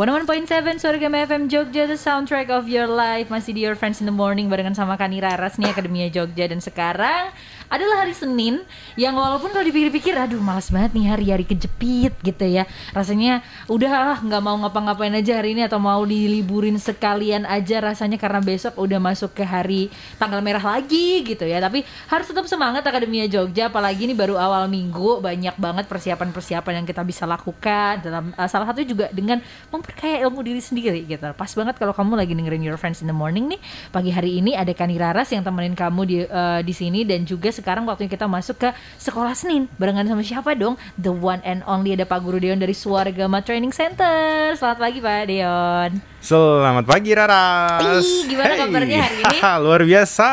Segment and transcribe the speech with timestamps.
[0.00, 3.28] 101.7 Surga FM Jogja The soundtrack of your life.
[3.28, 6.48] Masih di Your Friends in the Morning Barengan sama Kani Raras nih Akademia Jogja.
[6.48, 7.28] Dan sekarang
[7.68, 8.64] adalah hari Senin
[8.96, 12.64] Yang walaupun kalau dipikir-pikir Aduh malas banget nih hari-hari kejepit gitu ya.
[12.96, 18.16] Rasanya udah lah nggak mau ngapa-ngapain aja hari ini Atau mau diliburin sekalian aja Rasanya
[18.16, 21.60] karena besok udah masuk ke hari tanggal merah lagi gitu ya.
[21.60, 23.68] Tapi harus tetap semangat Akademia Jogja.
[23.68, 28.64] Apalagi ini baru awal minggu Banyak banget persiapan-persiapan yang kita bisa lakukan dalam uh, Salah
[28.64, 29.44] satu juga dengan
[29.90, 31.26] memperkaya ilmu diri sendiri gitu.
[31.34, 33.58] Pas banget kalau kamu lagi dengerin Your Friends in the Morning nih.
[33.90, 37.50] Pagi hari ini ada Kani Raras yang temenin kamu di uh, di sini dan juga
[37.50, 38.70] sekarang waktunya kita masuk ke
[39.02, 40.78] sekolah Senin barengan sama siapa dong?
[40.94, 44.54] The one and only ada Pak Guru Deon dari Suargama Training Center.
[44.54, 45.90] Selamat pagi Pak Deon.
[46.22, 48.06] Selamat pagi Raras.
[48.06, 49.38] Ih, gimana kabarnya hari ini?
[49.66, 50.28] Luar biasa,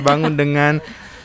[0.00, 0.80] bangun dengan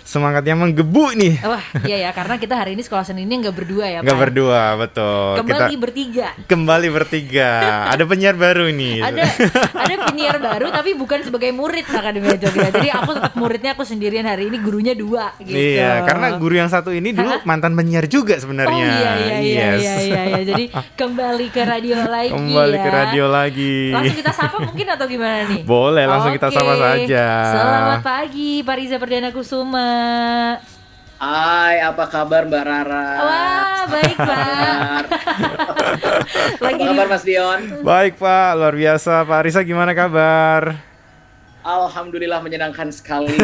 [0.08, 1.36] semangatnya menggebu nih.
[1.44, 4.24] Wah, iya ya, karena kita hari ini sekolah ini nggak berdua ya, Nggak Pak.
[4.24, 5.28] berdua, betul.
[5.36, 6.28] Kembali kita bertiga.
[6.48, 7.52] kembali bertiga.
[7.92, 9.04] ada penyiar baru nih.
[9.04, 9.24] Ada
[9.76, 12.72] ada penyiar baru tapi bukan sebagai murid Akademia Jogja.
[12.72, 15.52] Jadi aku tetap muridnya aku sendirian hari ini, gurunya dua gitu.
[15.52, 18.80] Iya, karena guru yang satu ini dulu mantan penyiar juga sebenarnya.
[18.80, 19.82] Oh iya iya iya Yes.
[19.82, 20.42] iya iya, iya.
[20.46, 20.64] Jadi
[21.02, 22.80] kembali ke radio lagi Kembali ya.
[22.80, 23.76] ke radio lagi.
[23.92, 25.62] Langsung kita sapa mungkin atau gimana nih?
[25.62, 26.56] Boleh, langsung kita Oke.
[26.56, 27.26] sapa saja.
[27.52, 29.90] Selamat pagi Pak Riza Perdana Kusuma.
[31.18, 33.10] Hai, apa kabar Mbak Rara?
[33.18, 35.04] Wah, baik Pak.
[36.62, 37.62] Lagi apa di kabar Mas Dion?
[37.82, 39.26] Baik Pak, luar biasa.
[39.26, 40.78] Pak Risa gimana kabar?
[41.68, 43.36] Alhamdulillah menyenangkan sekali.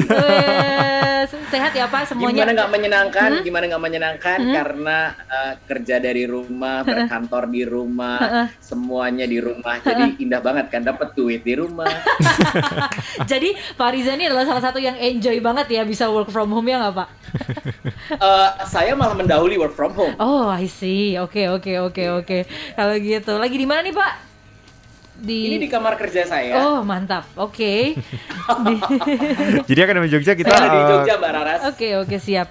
[1.51, 2.47] Sehat ya Pak semuanya.
[2.47, 3.29] Gimana nggak menyenangkan?
[3.35, 3.43] Hmm?
[3.43, 4.39] Gimana nggak menyenangkan?
[4.39, 9.83] Karena eh, kerja dari rumah, berkantor di rumah, semuanya di rumah.
[9.83, 11.91] Jadi indah banget kan dapat duit di rumah.
[13.31, 16.71] Jadi Pak Riza ini adalah salah satu yang enjoy banget ya bisa work from home
[16.71, 17.09] ya nggak Pak?
[18.23, 20.15] Eh, saya malah mendahului work from home.
[20.23, 21.19] Oh, I see.
[21.19, 22.37] Oke, oke, oke, oke.
[22.75, 24.32] Kalau gitu, lagi di mana nih Pak?
[25.23, 25.47] Di.
[25.47, 26.59] Ini di kamar kerja saya.
[26.59, 27.23] Oh, mantap.
[27.39, 27.95] Oke.
[28.67, 28.81] Di-
[29.63, 31.59] Jadi Akademi Jogja kita Saya ada di eh, Jogja, Mbak Raras.
[31.71, 32.47] Oke, oke, siap.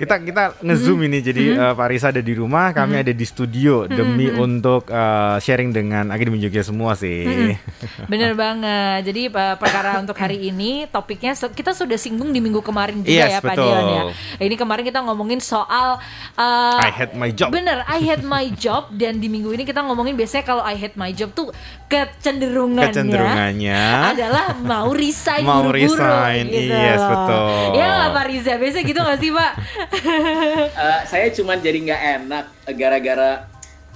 [0.00, 1.20] Kita kita ngezoom ini.
[1.20, 5.76] Jadi eh, Pak Risa ada di rumah kami ada di studio demi untuk eh, sharing
[5.76, 7.52] dengan Akademi Jogja semua sih.
[8.12, 9.04] Bener banget.
[9.04, 13.36] Jadi eh, perkara untuk hari ini topiknya kita sudah singgung di minggu kemarin juga Yes,
[13.36, 13.68] ya Pak betul.
[13.68, 14.02] Dion ya.
[14.40, 16.00] Ini kemarin kita ngomongin soal
[16.40, 17.52] eh, I hate my job.
[17.52, 18.88] Bener, I hate my job.
[18.96, 21.52] Dan di minggu ini kita ngomongin biasanya kalau I hate my job tuh
[21.90, 23.82] kecenderungannya kecenderungannya.
[24.14, 27.74] adalah mau resign Mau buru-buru resign, gitu yes, betul.
[27.76, 29.52] Ya Pak Riza, biasanya gitu gak sih Pak?
[29.90, 32.46] Eh, saya cuman jadi nggak enak
[32.78, 33.49] gara-gara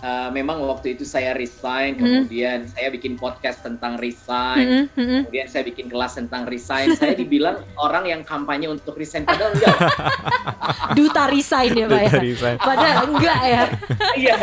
[0.05, 5.21] eh, memang waktu itu saya resign, kemudian saya bikin podcast tentang resign, Mm-mm, mm-mm.
[5.25, 6.93] kemudian saya bikin kelas tentang resign.
[6.93, 9.77] saya dibilang orang yang kampanye untuk resign, padahal enggak.
[10.97, 12.21] Duta resign ya Pak Duta ya?
[12.21, 12.57] resign.
[12.61, 13.63] Padahal enggak ya
[14.25, 14.37] Iya.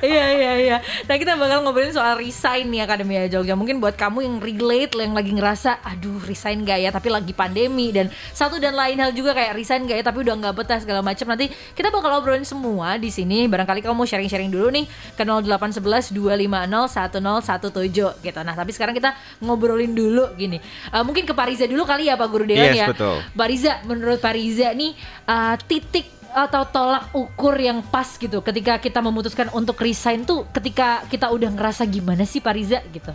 [0.00, 0.76] Iya iya iya.
[1.06, 3.54] Nah kita bakal ngobrolin soal resign nih Akademia Jogja.
[3.58, 6.90] Mungkin buat kamu yang relate, yang lagi ngerasa, aduh resign gak ya?
[6.90, 10.04] Tapi lagi pandemi dan satu dan lain hal juga kayak resign gak ya?
[10.06, 11.26] Tapi udah nggak betah segala macam.
[11.30, 13.46] Nanti kita bakal obrolin semua di sini.
[13.46, 14.84] Barangkali kamu mau sharing-sharing dulu nih
[15.16, 18.40] ke 0811 250 1017 gitu.
[18.44, 20.60] Nah tapi sekarang kita ngobrolin dulu gini.
[20.92, 22.86] Eh, mungkin ke Pariza dulu kali ya Pak Guru Dewan Yes, ya.
[22.92, 23.16] betul.
[23.32, 24.92] Pak Riza, menurut Pak Riza nih
[25.24, 31.02] uh, titik atau tolak ukur yang pas gitu ketika kita memutuskan untuk resign tuh ketika
[31.10, 33.10] kita udah ngerasa gimana sih Pak Riza gitu.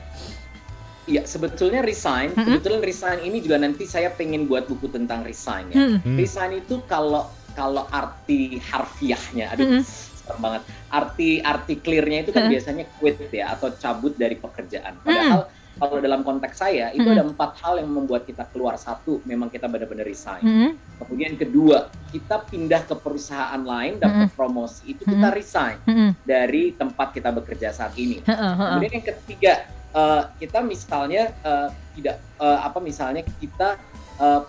[1.06, 5.78] Iya, sebetulnya resign, kebetulan resign ini juga nanti saya pengen buat buku tentang resign ya.
[5.78, 5.98] Hmm.
[6.02, 6.18] Hmm.
[6.18, 9.84] Resign itu kalau kalau arti harfiahnya, aduh, Mm-mm.
[10.26, 10.62] Serem banget.
[10.90, 12.52] Arti arti clearnya itu kan Mm.
[12.58, 14.98] biasanya quit ya atau cabut dari pekerjaan.
[15.06, 17.16] Padahal kalau dalam konteks saya itu Mm.
[17.20, 20.40] ada empat hal yang membuat kita keluar satu, memang kita benar-benar resign.
[20.40, 20.72] Hmm.
[21.04, 26.12] Kemudian kedua, kita pindah ke perusahaan lain, dapat promosi, itu kita resign Hmm.
[26.24, 28.24] dari tempat kita bekerja saat ini.
[28.24, 31.68] Kemudian yang ketiga, eh, kita misalnya eh,
[32.00, 33.76] tidak eh, apa misalnya kita
[34.16, 34.42] eh,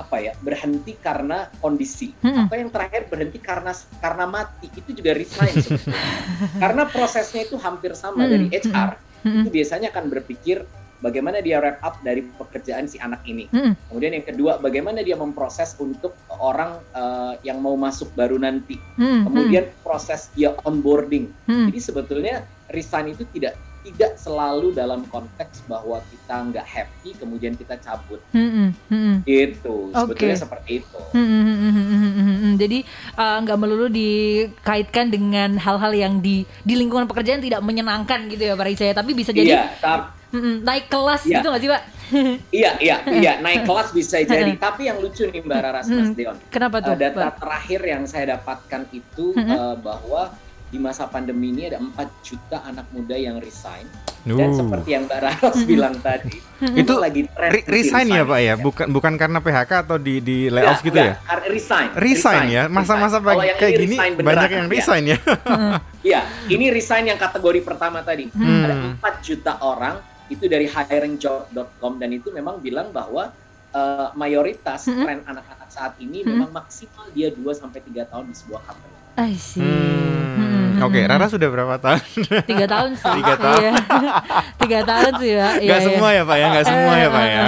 [0.00, 2.16] apa ya berhenti karena kondisi.
[2.24, 2.48] Mm-mm.
[2.48, 6.08] Atau yang terakhir berhenti karena karena mati itu juga resign sebetulnya.
[6.62, 8.32] karena prosesnya itu hampir sama Mm-mm.
[8.32, 8.90] dari HR
[9.28, 9.44] Mm-mm.
[9.44, 10.64] itu biasanya akan berpikir
[11.00, 13.48] bagaimana dia wrap up dari pekerjaan si anak ini.
[13.52, 13.72] Mm-mm.
[13.88, 18.76] Kemudian yang kedua, bagaimana dia memproses untuk orang eh, yang mau masuk baru nanti.
[19.00, 21.32] Hmm, Kemudian proses dia onboarding.
[21.48, 21.72] hmm.
[21.72, 27.74] Jadi sebetulnya resign itu tidak tidak selalu dalam konteks bahwa kita nggak happy kemudian kita
[27.76, 29.14] cabut Hmm, hmm, hmm.
[29.24, 29.88] gitu.
[29.90, 30.42] Sebetulnya Oke.
[30.42, 30.98] seperti itu.
[31.10, 32.54] Hmm, hmm, hmm, hmm, hmm, hmm, hmm.
[32.56, 32.78] Jadi
[33.14, 38.54] uh, nggak melulu dikaitkan dengan hal-hal yang di di lingkungan pekerjaan tidak menyenangkan gitu ya
[38.54, 38.94] Pak Riza ya.
[38.94, 41.34] Tapi bisa jadi Iya, tap- hmm, hmm, naik kelas Iya.
[41.34, 41.82] gitu nggak sih Pak?
[42.52, 43.32] iya, iya, iya.
[43.38, 44.52] Naik kelas bisa jadi.
[44.54, 46.14] Tapi yang lucu nih Mbak Raras Mas Hmm.
[46.14, 46.36] Deon.
[46.48, 46.92] Kenapa tuh?
[46.92, 50.34] Eh, data terakhir yang saya dapatkan itu eh, bahwa
[50.70, 53.84] di masa pandemi ini ada 4 juta anak muda yang resign
[54.20, 54.36] Uh.
[54.36, 56.36] dan seperti yang Mbak Raros bilang tadi
[56.76, 60.52] Itu lagi tren Re- resign ya Pak ya, bukan bukan karena PHK atau di di
[60.52, 61.16] layoff gitu ya?
[61.16, 61.88] Enggak, resign.
[61.96, 63.56] Resign ya, masa-masa resign.
[63.56, 64.70] Kayak ini gini resign beneran, banyak yang ya.
[64.70, 65.18] resign ya.
[66.12, 66.20] Iya,
[66.52, 68.28] ini resign yang kategori pertama tadi.
[68.28, 68.60] Hmm.
[68.60, 69.96] Ada 4 juta orang
[70.28, 73.32] itu dari hiringjob.com dan itu memang bilang bahwa
[73.70, 75.00] eh, mayoritas Hmm.
[75.00, 76.36] tren anak-anak saat ini Hmm.
[76.36, 78.99] memang maksimal dia 2 sampai 3 tahun di sebuah company.
[79.16, 79.60] I see.
[79.60, 82.02] Hmm, Hmm, Oke, hmm, Rara sudah berapa tahun?
[82.48, 83.12] tiga tahun sih.
[83.20, 83.60] Tiga tahun.
[83.60, 83.72] Iya.
[84.64, 85.48] tiga tahun sih ya.
[85.60, 85.86] Iya, Gak iya.
[85.86, 87.44] semua ya Pak ya, gak semua ya Pak ya.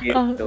[0.00, 0.44] Gitu.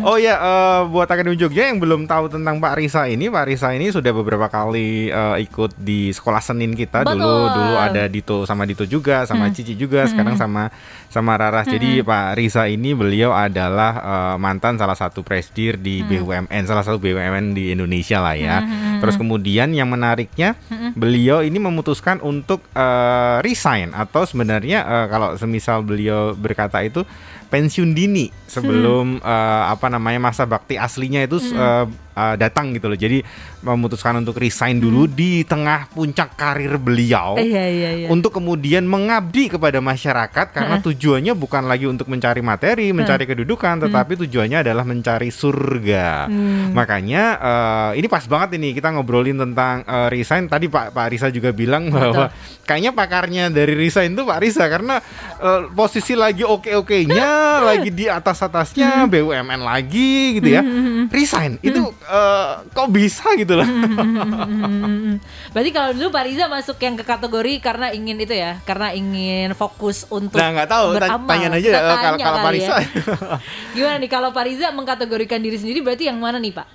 [0.00, 3.70] Oh, ya, eh, buat Akademi Jogja yang belum tahu tentang Pak Risa ini, Pak Risa
[3.70, 7.18] ini sudah beberapa kali eh, ikut di sekolah Senin kita dulu.
[7.18, 7.56] Betul.
[7.58, 9.54] Dulu ada Dito sama Dito juga, sama Hmm.
[9.54, 10.68] Cici juga, sekarang sama
[11.08, 11.66] sama Raras.
[11.66, 16.98] Jadi Pak Risa ini beliau adalah eh, mantan salah satu presidir di BUMN, salah satu
[16.98, 18.60] BUMN di Indonesia lah ya.
[18.60, 20.58] Hmm, Terus kemudian yang menariknya,
[20.94, 27.02] beliau ini memutuskan untuk eh, resign atau sebenarnya eh, kalau semisal beliau berkata itu
[27.48, 31.84] pensiun dini sebelum eh, apa namanya masa bakti aslinya itu eh,
[32.18, 32.98] eh, datang gitu loh.
[32.98, 33.22] Jadi
[33.62, 38.06] memutuskan untuk resign dulu di tengah puncak karir beliau Iya iya iya.
[38.06, 44.14] untuk kemudian mengabdi kepada masyarakat karena tujuannya bukan lagi untuk mencari materi, mencari kedudukan, tetapi
[44.26, 46.30] tujuannya adalah mencari surga.
[46.30, 46.70] Hmm.
[46.72, 50.46] Makanya eh, ini pas banget ini kita ngobrolin tentang eh, resign.
[50.46, 52.30] Tadi Pak Pak Risa juga bilang bahwa
[52.68, 55.02] kayaknya pakarnya dari resign itu Pak Risa karena
[55.42, 60.62] eh, posisi lagi oke-okenya, lagi di atas-atasnya BUMN lagi gitu ya.
[61.10, 63.68] Resign itu eh, kok bisa gitu loh.
[63.68, 65.20] Hmm.
[65.52, 69.52] Berarti kalau dulu Pak Riza masuk yang ke kategori karena ingin itu ya, karena ingin
[69.52, 71.28] fokus untuk Nah nggak tahu, beramal.
[71.28, 72.74] tanya aja Kita eh, kalau kalau Pak kali Risa.
[72.74, 72.86] ya.
[73.76, 76.66] Gimana nih kalau Pak Riza mengkategorikan diri sendiri berarti yang mana nih Pak?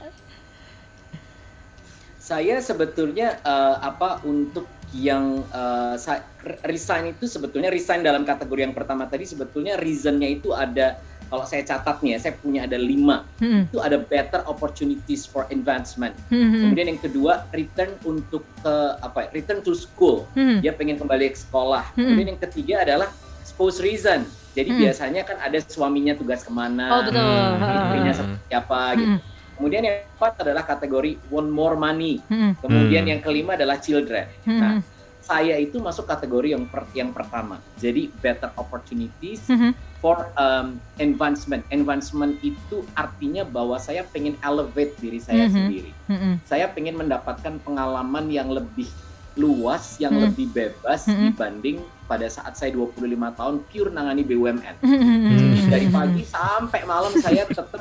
[2.17, 4.63] Saya sebetulnya eh, apa untuk
[4.93, 6.23] yang eh, sa-
[6.63, 11.01] resign itu sebetulnya resign dalam kategori yang pertama tadi sebetulnya reasonnya itu ada
[11.33, 13.65] kalau saya catat nih ya saya punya ada lima Hmm.
[13.65, 16.53] itu ada better opportunities for advancement Hmm.
[16.53, 20.61] kemudian yang kedua return untuk ke apa ya, return to school Hmm.
[20.61, 22.05] dia pengen kembali ke sekolah Hmm.
[22.05, 23.09] kemudian yang ketiga adalah
[23.41, 24.79] spouse reason jadi Hmm.
[24.85, 27.17] biasanya kan ada suaminya tugas ke mana Oh betul.
[27.17, 27.73] Hmm.
[27.81, 28.19] istrinya Hmm.
[28.21, 29.21] seperti apa gitu Hmm.
[29.57, 32.53] kemudian yang keempat adalah kategori want more money Hmm.
[32.61, 33.11] Kemudian Hmm.
[33.17, 34.29] yang kelima adalah children.
[34.45, 34.59] Hmm.
[34.61, 34.73] Nah,
[35.19, 37.59] saya itu masuk kategori yang per- yang pertama.
[37.75, 39.73] Jadi better opportunities Hmm.
[40.03, 41.63] For um, advancement.
[41.71, 45.53] Advancement itu artinya bahwa saya pengen elevate diri saya Mhm.
[45.55, 45.91] sendiri.
[46.11, 46.35] Hmm.
[46.43, 48.91] Saya pengen mendapatkan pengalaman yang lebih
[49.39, 50.27] luas, yang Hmm.
[50.27, 51.31] lebih bebas Mhm.
[51.31, 54.75] dibanding pada saat saya 25 tahun pure nangani BUMN.
[54.83, 55.71] Hmm.
[55.71, 57.71] Dari pagi sampai malam saya tetap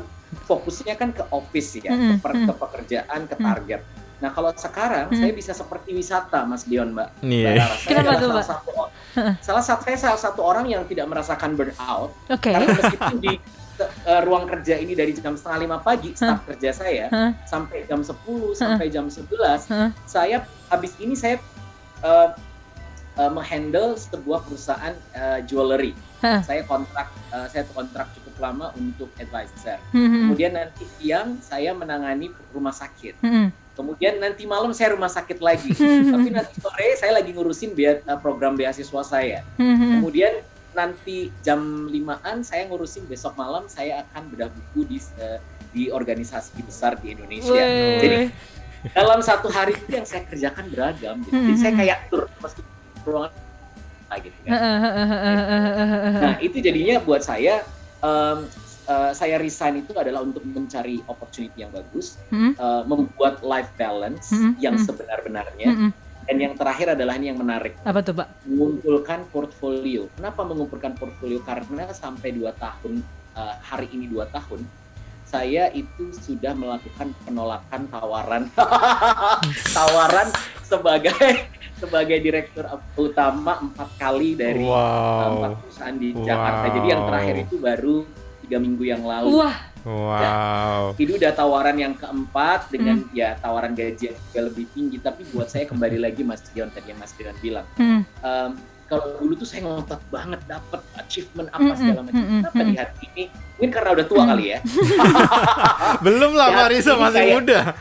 [0.47, 2.07] fokusnya kan ke office ya, Mhm.
[2.07, 3.83] ke, per- ke pekerjaan, ke target.
[4.23, 5.19] Nah kalau sekarang Mhm.
[5.19, 7.09] saya bisa seperti wisata, Mas Dion, Mbak.
[7.21, 7.59] Iya.
[7.59, 8.47] Mbak Kenapa adalah tuh, salah Mbak?
[8.47, 8.71] satu
[9.45, 12.49] salah satu saya salah satu orang yang tidak merasakan burnout Oke.
[12.49, 13.35] karena meskipun di
[14.07, 17.31] eh, ruang kerja ini dari jam setengah lima pagi start kerja saya Hah?
[17.45, 18.17] sampai jam 10
[18.55, 19.91] sampai jam 11 Hah?
[20.07, 21.37] saya habis ini saya
[22.01, 22.29] eh,
[23.15, 25.93] eh, menghandle sebuah perusahaan eh, jewelry.
[26.21, 26.41] Hah.
[26.41, 29.77] Saya kontrak eh, saya kontrak cukup lama untuk advisor.
[29.91, 30.09] Hmm.
[30.25, 33.21] Kemudian nanti siang saya menangani rumah sakit.
[33.21, 33.51] Hmm.
[33.73, 35.73] Kemudian nanti malam saya rumah sakit lagi.
[36.13, 39.41] Tapi nanti sore saya lagi ngurusin bea- eh, program beasiswa saya.
[39.57, 40.01] Hmm.
[40.01, 45.39] Kemudian nanti jam 5-an saya ngurusin besok malam saya akan bedah buku di eh,
[45.73, 47.53] di organisasi besar di Indonesia.
[47.57, 48.01] Weh.
[48.01, 48.19] Jadi
[48.93, 51.25] dalam satu hari itu yang saya kerjakan beragam.
[51.25, 51.33] Gitu.
[51.33, 52.61] Jadi saya kayak tur meski
[53.09, 53.33] ruangan
[54.21, 54.53] gitu kan.
[56.21, 57.65] Nah itu jadinya buat saya
[58.05, 58.45] em,
[58.85, 62.53] eh, saya resign itu adalah untuk mencari opportunity yang bagus, Hmm.
[62.53, 64.85] eh, membuat life balance Hmm, yang hmm.
[64.85, 65.91] sebenar-benarnya, Hmm.
[66.23, 68.29] dan yang terakhir adalah ini yang menarik, Apa tuh Pak?
[68.45, 70.07] mengumpulkan portfolio.
[70.15, 71.39] Kenapa mengumpulkan portfolio?
[71.41, 74.61] Karena sampai dua tahun eh, hari ini dua tahun
[75.25, 78.53] saya itu sudah melakukan penolakan tawaran
[79.77, 80.29] tawaran
[80.63, 81.49] sebagai
[81.81, 85.61] sebagai direktur utama empat kali dari uh, empat Wow.
[85.65, 86.23] perusahaan di Wow.
[86.23, 86.67] Jakarta.
[86.71, 87.97] Jadi yang terakhir itu baru
[88.43, 89.39] tiga minggu yang lalu.
[89.39, 89.57] Wah.
[89.83, 90.95] Wow.
[90.95, 93.11] Itu udah tawaran yang keempat dengan Hmm.
[93.13, 94.97] ya tawaran gaji yang juga lebih tinggi.
[94.97, 98.07] Tapi buat saya kembali lagi Mas Dion tadi yang Mas Dion bilang, Hmm.
[98.21, 98.51] em,
[98.87, 102.15] kalau dulu tuh saya ngotot banget dapat achievement Hmm, apa segala macam.
[102.15, 102.69] hmm, hmm, Kenapa hmm.
[102.69, 103.25] di hati ini?
[103.53, 104.31] Mungkin karena udah tua Hmm.
[104.31, 104.59] kali ya.
[106.05, 107.61] Belum lah Pak Risa ini masih kayak- muda.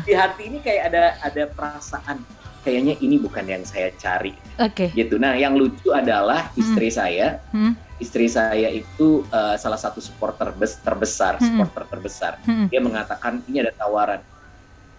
[0.00, 2.20] Di hati ini kayak ada ada perasaan
[2.60, 4.92] kayaknya ini bukan yang saya cari Oke.
[4.92, 5.16] gitu.
[5.16, 7.40] Nah, yang lucu adalah istri saya.
[7.50, 7.72] Hmm.
[7.96, 11.46] Istri saya itu uh, salah satu supporter bes- terbesar, Hmm.
[11.52, 12.32] supporter terbesar.
[12.44, 12.68] Hmm.
[12.68, 14.20] Dia mengatakan ini ada tawaran.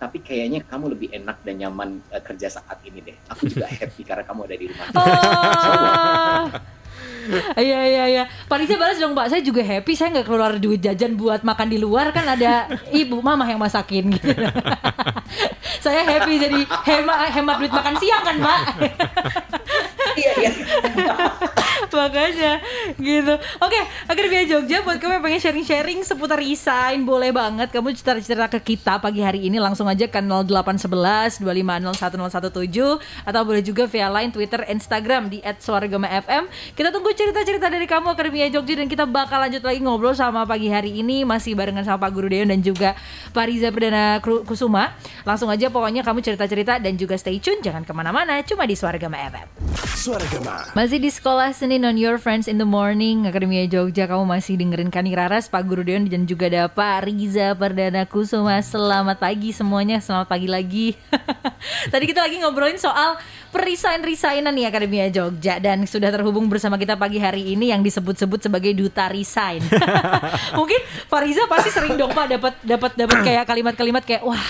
[0.02, 3.14] tapi kayaknya kamu lebih enak dan nyaman uh, kerja saat ini deh.
[3.30, 4.88] Aku juga happy karena kamu ada di rumah.
[4.98, 6.46] Oh.
[7.54, 8.24] Iya iya iya.
[8.50, 11.68] Pak Riza balas dong Pak, saya juga happy saya nggak keluar duit jajan buat makan
[11.70, 14.34] di luar kan ada ibu mama yang masakin gitu.
[15.86, 18.62] saya happy jadi hemat hemat duit makan siang kan Pak.
[20.18, 20.52] Iya iya.
[21.92, 22.54] Makanya
[22.98, 23.34] gitu.
[23.60, 28.60] Oke, Akademia Jogja buat kamu yang pengen sharing-sharing seputar resign boleh banget kamu cerita-cerita ke
[28.76, 34.64] kita pagi hari ini langsung aja ke 0811 2501017 atau boleh juga via line Twitter,
[34.72, 36.48] Instagram di @suaragama_fm.
[36.74, 40.72] Kita tunggu cerita-cerita dari kamu Akademia Jogja dan kita bakal lanjut lagi ngobrol sama pagi
[40.72, 42.96] hari ini masih barengan sama Pak Guru Deon dan juga
[43.36, 44.96] Pak Riza Perdana Kusuma.
[45.28, 48.98] Langsung aja pokoknya kamu cerita-cerita dan juga stay tune jangan ke mana-mana cuma di Suara
[48.98, 49.48] Gama FM.
[50.02, 50.66] Suara Gama.
[50.74, 54.10] Masih di sekolah Senin on Your Friends in the Morning Akademia Jogja.
[54.10, 58.58] Kamu masih dengerin Kani Raras, Pak Guru Deon Dan juga ada Pak Riza Perdana Kusuma.
[58.66, 60.98] Selamat pagi semuanya, selamat pagi lagi.
[61.94, 63.22] Tadi kita lagi ngobrolin soal
[63.54, 65.62] Perisain-risainan nih Akademia Jogja.
[65.62, 69.62] Dan sudah terhubung bersama kita pagi hari ini Yang disebut-sebut sebagai Duta Resign.
[70.58, 70.82] Mungkin
[71.14, 74.50] Pak Riza pasti sering dong Pak dapat dapat dapat kayak kalimat-kalimat kayak Wah,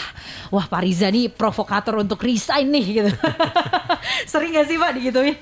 [0.51, 3.11] wah Pak Riza nih provokator untuk resign nih gitu
[4.31, 5.37] Sering gak sih Pak digituin?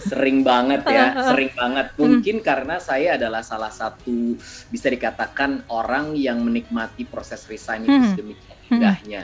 [0.00, 1.86] sering banget ya, sering banget.
[1.94, 4.34] Mungkin karena saya adalah salah satu
[4.68, 8.10] bisa dikatakan orang yang menikmati proses resign itu Hmm.
[8.12, 9.22] sedemikian indahnya.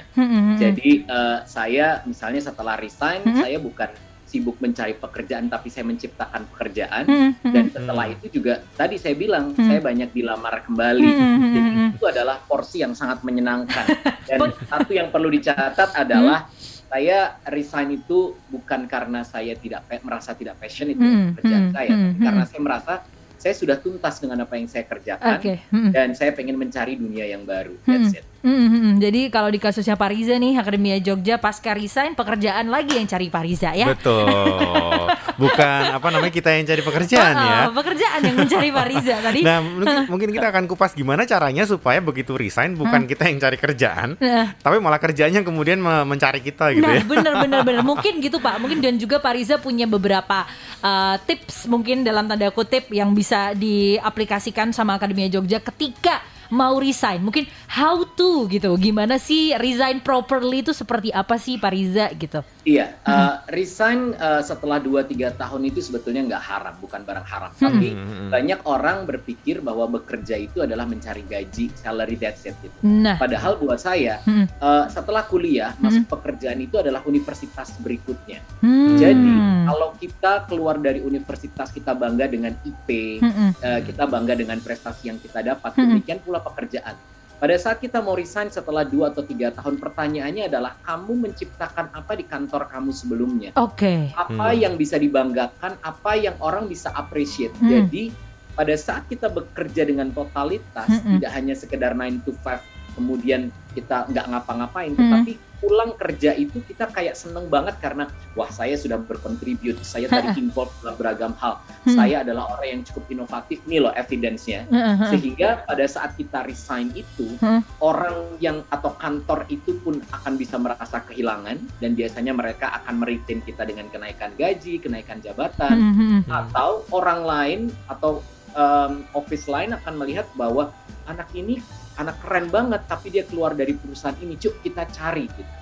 [0.56, 3.42] Jadi eh, saya misalnya setelah resign, Hmm.
[3.42, 3.90] saya bukan
[4.24, 7.04] sibuk mencari pekerjaan, tapi saya menciptakan pekerjaan.
[7.04, 7.52] Hmm, hmm.
[7.52, 9.66] Dan setelah itu juga tadi saya bilang Hmm.
[9.66, 11.04] saya banyak dilamar kembali.
[11.04, 13.86] Hmm, hmm, Jadi hmm, itu adalah porsi yang sangat menyenangkan.
[14.26, 16.98] Dan satu yang perlu dicatat adalah Hmm.
[16.98, 21.88] saya resign itu bukan karena saya tidak merasa tidak passion itu Hmm, pekerjaan hmm, saya,
[21.94, 22.50] hmm, tapi karena hmm.
[22.50, 22.92] saya merasa
[23.40, 25.54] saya sudah tuntas dengan apa yang saya kerjakan Oke.
[25.72, 25.90] hmm.
[25.94, 27.78] dan saya pengen mencari dunia yang baru.
[27.86, 28.22] That's it.
[28.22, 28.98] Hmm, hmm, hmm.
[28.98, 33.26] Jadi kalau di kasusnya Pak Riza nih Akademia Jogja pasca resign pekerjaan lagi yang cari
[33.26, 33.86] Pak Riza ya.
[33.88, 34.26] Betul.
[35.42, 37.58] Bukan apa namanya kita yang cari pekerjaan Oh, ya.
[37.72, 39.40] pekerjaan yang mencari Pak Riza tadi.
[39.42, 43.56] Nah, mungkin, mungkin kita akan kupas gimana caranya supaya begitu resign bukan kita yang cari
[43.56, 44.54] kerjaan, Nah.
[44.56, 47.02] tapi malah kerjanya kemudian me- mencari kita gitu Nah, ya.
[47.02, 48.58] bener bener bener mungkin gitu Pak.
[48.58, 50.44] Mungkin dan juga Pak Riza punya beberapa
[50.78, 56.20] uh, tips mungkin dalam tanda kutip yang bisa diaplikasikan sama Akademia Jogja ketika
[56.52, 57.24] mau resign.
[57.24, 58.76] Mungkin how to gitu.
[58.76, 62.44] Gimana sih resign properly itu seperti apa sih Pak Riza gitu.
[62.62, 67.50] Iya, uh, resign uh, setelah 2-3 tahun itu sebetulnya nggak haram, bukan barang haram.
[67.52, 68.30] Tapi Hmm.
[68.30, 72.74] banyak orang berpikir bahwa bekerja itu adalah mencari gaji, salary that's it gitu.
[72.86, 74.46] Nah, Padahal buat saya, Hmm.
[74.62, 78.38] uh, setelah kuliah, masuk pekerjaan itu adalah universitas berikutnya.
[78.62, 78.94] hmm.
[78.94, 79.34] Jadi
[79.66, 83.50] kalau kita keluar dari universitas kita bangga dengan IP, Hmm, hmm.
[83.58, 85.74] eh, kita bangga dengan prestasi yang kita dapat.
[85.74, 86.94] Demikian pula pekerjaan.
[87.42, 92.14] Pada saat kita mau resign setelah dua atau tiga tahun, pertanyaannya adalah kamu menciptakan apa
[92.14, 93.50] di kantor kamu sebelumnya?
[93.58, 94.14] Oke.
[94.14, 94.62] Apa Hmm.
[94.62, 95.74] yang bisa dibanggakan?
[95.82, 97.50] Apa yang orang bisa appreciate?
[97.58, 97.66] Hmm.
[97.66, 98.14] Jadi
[98.54, 101.18] pada saat kita bekerja dengan totalitas, Mm-mm.
[101.18, 102.62] tidak hanya sekedar 9 to 5,
[102.94, 105.00] kemudian kita nggak ngapa-ngapain, Hmm.
[105.00, 105.32] tetapi
[105.62, 110.74] pulang kerja itu kita kayak seneng banget karena wah saya sudah berkontribut, saya tadi involved
[110.82, 111.94] dalam beragam hal, Hmm.
[111.94, 114.66] saya adalah orang yang cukup inovatif nih loh evidence-nya.
[114.66, 115.06] Hmm.
[115.08, 117.62] Sehingga pada saat kita resign itu, Hmm.
[117.78, 123.40] orang yang atau kantor itu pun akan bisa merasa kehilangan dan biasanya mereka akan meretain
[123.46, 126.22] kita dengan kenaikan gaji, kenaikan jabatan, Hmm, hmm, hmm.
[126.28, 128.20] atau orang lain atau
[128.58, 130.74] um, office lain akan melihat bahwa
[131.06, 131.62] anak ini
[131.94, 135.52] anak keren banget tapi dia keluar dari perusahaan ini cuk kita cari gitu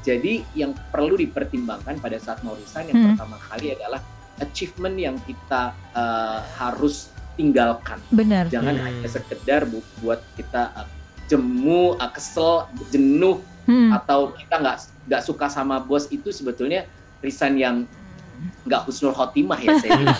[0.00, 3.08] jadi yang perlu dipertimbangkan pada saat mau resign yang Hmm.
[3.12, 4.00] pertama kali adalah
[4.38, 8.48] achievement yang kita uh, harus tinggalkan Benar.
[8.48, 8.84] jangan Hmm.
[8.86, 10.88] hanya sekedar bu- buat kita uh,
[11.26, 13.92] jemu uh, kesel jenuh Hmm.
[13.92, 16.88] atau kita nggak nggak suka sama bos itu sebetulnya
[17.20, 17.76] resign yang
[18.64, 20.00] nggak husnul khotimah ya saya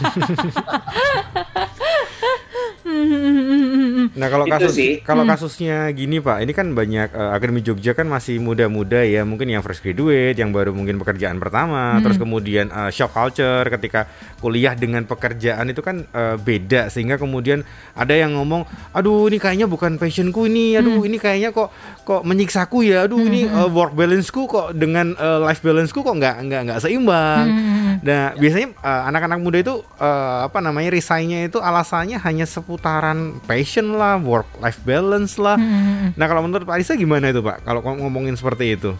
[4.11, 4.93] Nah kalau Itu kasus sih.
[5.01, 5.33] kalau Hmm.
[5.33, 9.61] kasusnya gini Pak, ini kan banyak eh, akademi Jogja kan masih muda-muda ya, mungkin yang
[9.61, 12.03] fresh graduate, yang baru mungkin pekerjaan pertama, Hmm.
[12.03, 17.63] terus kemudian eh, shock culture ketika kuliah dengan pekerjaan itu kan eh, beda sehingga kemudian
[17.93, 21.07] ada yang ngomong, aduh ini kayaknya bukan passionku ini, aduh Hmm.
[21.07, 21.69] ini kayaknya kok
[22.03, 23.57] kok menyiksaku ya, aduh ini Hmm.
[23.59, 27.47] eh, work balanceku kok dengan eh, life balanceku kok nggak nggak nggak seimbang.
[27.47, 27.79] Hmm.
[28.01, 33.90] Nah, biasanya uh, anak-anak muda itu uh, apa namanya resignnya itu alasannya hanya seputaran passion
[33.93, 35.55] lah, work life balance lah.
[35.55, 36.11] Hmm, hmm, hmm.
[36.15, 37.63] Nah, kalau menurut Pak Arisa gimana itu, Pak?
[37.63, 38.93] Kalau ngom- ngomongin seperti itu.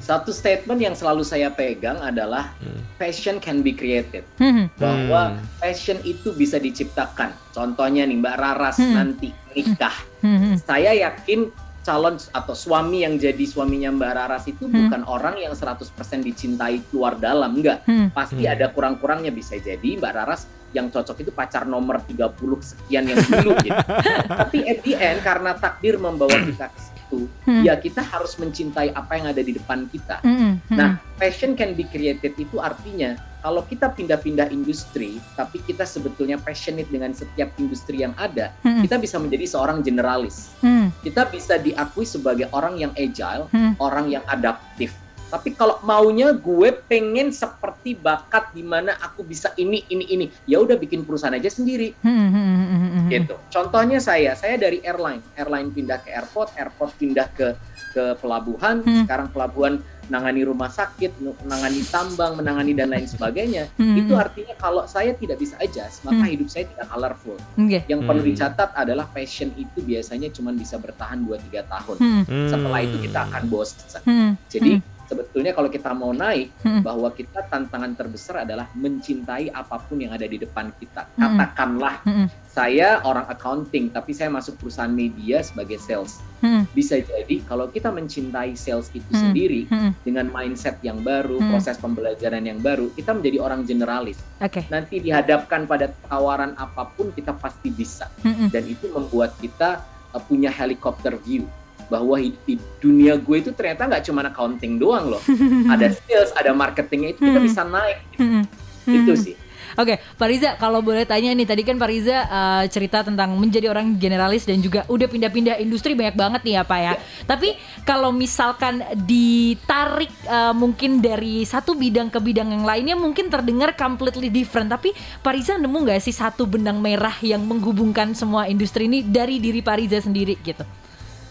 [0.00, 2.80] Satu statement yang selalu saya pegang adalah Hmm.
[2.96, 4.24] passion can be created.
[4.36, 4.66] Hmm, hmm.
[4.74, 5.22] Bahwa
[5.56, 7.30] passion itu bisa diciptakan.
[7.50, 8.96] Contohnya nih Mbak Raras Hmm.
[8.96, 9.94] nanti nikah.
[10.18, 10.56] Hmm.
[10.56, 14.86] Saya yakin calon atau suami yang jadi suaminya Mbak Raras itu Hmm.
[14.86, 17.82] bukan orang yang 100% dicintai keluar dalam, enggak.
[17.88, 18.12] Hmm.
[18.12, 18.52] Pasti Hmm.
[18.52, 23.58] ada kurang-kurangnya bisa jadi Mbak Raras yang cocok itu pacar nomor 30 sekian yang dulu
[23.58, 23.74] gitu.
[24.40, 26.78] Tapi at the end karena takdir membawa kita ke
[27.18, 27.66] Hmm.
[27.66, 30.22] ya kita harus mencintai apa yang ada di depan kita.
[30.22, 30.60] Mm-mm.
[30.70, 36.92] Nah, passion can be created itu artinya kalau kita pindah-pindah industri, tapi kita sebetulnya passionate
[36.92, 38.84] dengan setiap industri yang ada, Mm-mm.
[38.84, 40.52] kita bisa menjadi seorang generalis.
[40.60, 40.92] Mm.
[41.00, 43.72] Kita bisa diakui sebagai orang yang agile, Hmm.
[43.80, 44.92] orang yang adaptif.
[45.30, 50.58] Tapi kalau maunya gue pengen seperti bakat di mana aku bisa ini, ini, ini, ya
[50.58, 52.34] udah bikin perusahaan aja sendiri Mm-mm.
[52.34, 53.06] Mm-mm.
[53.08, 53.38] gitu.
[53.48, 57.54] Contohnya saya, saya dari airline, airline pindah ke airport, airport pindah ke
[57.90, 59.02] ke pelabuhan, Hmm.
[59.02, 63.70] sekarang pelabuhan menangani rumah sakit, menangani tambang, menangani dan lain sebagainya.
[63.78, 63.94] Hmm.
[63.94, 66.30] Itu artinya kalau saya tidak bisa adjust, maka Hmm.
[66.34, 67.38] hidup saya tidak colorful.
[67.38, 67.82] Oke.
[67.86, 68.30] Yang perlu Hmm.
[68.34, 71.96] dicatat adalah passion itu biasanya cuma bisa bertahan 2-3 tahun.
[71.98, 72.22] Hmm.
[72.26, 72.50] Hmm.
[72.50, 74.02] Setelah itu kita akan bosan.
[74.02, 74.30] Hmm.
[74.50, 76.86] Jadi sebetulnya kalau kita mau naik, Hmm.
[76.86, 81.10] bahwa kita tantangan terbesar adalah mencintai apa pun yang ada di depan kita.
[81.18, 81.34] Hmm.
[81.34, 82.26] Katakanlah Hmm.
[82.46, 86.22] saya orang accounting, tapi saya masuk perusahaan media sebagai sales.
[86.38, 86.70] Hmm.
[86.70, 89.34] Bisa jadi kalau kita mencintai sales itu Hmm.
[89.34, 89.90] sendiri Hmm.
[90.06, 91.50] dengan mindset yang baru, Hmm.
[91.50, 94.22] proses pembelajaran yang baru, kita menjadi orang generalis.
[94.38, 94.70] Oke.
[94.70, 98.06] Nanti dihadapkan pada tawaran apa pun kita pasti bisa.
[98.22, 98.52] Mm-mm.
[98.52, 101.46] Dan itu membuat kita uh, punya helicopter view
[101.90, 105.22] bahwa di, dunia gue itu ternyata nggak cuma accounting doang loh.
[105.74, 107.48] ada sales, ada marketingnya itu kita Hmm.
[107.50, 107.98] bisa naik.
[108.16, 108.42] Mm-mm.
[108.86, 109.20] Itu Mm.
[109.20, 109.36] sih.
[109.78, 113.70] Oke, Pak Riza, kalau boleh tanya nih, tadi kan Pak Riza uh, cerita tentang menjadi
[113.70, 116.92] orang generalis dan juga udah pindah-pindah industri banyak banget nih ya Pak ya.
[117.22, 117.54] Tapi
[117.86, 124.26] kalau misalkan ditarik uh, mungkin dari satu bidang ke bidang yang lainnya mungkin terdengar completely
[124.26, 124.74] different.
[124.74, 124.90] Tapi
[125.22, 129.62] Pak Riza nemu nggak sih satu benang merah yang menghubungkan semua industri ini dari diri
[129.62, 130.66] Pak Riza sendiri gitu?